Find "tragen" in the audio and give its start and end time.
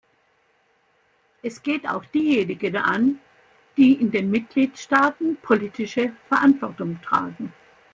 7.03-7.53